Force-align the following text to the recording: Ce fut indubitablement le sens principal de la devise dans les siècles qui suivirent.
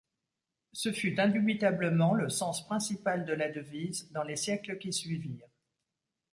Ce 0.73 0.91
fut 0.91 1.19
indubitablement 1.19 2.15
le 2.15 2.27
sens 2.27 2.65
principal 2.65 3.23
de 3.23 3.33
la 3.33 3.51
devise 3.51 4.11
dans 4.11 4.23
les 4.23 4.35
siècles 4.35 4.79
qui 4.79 4.91
suivirent. 4.91 5.47